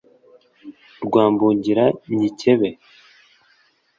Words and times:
Rwa 1.05 1.23
Mbungira 1.31 1.85
nyikebe! 2.15 2.69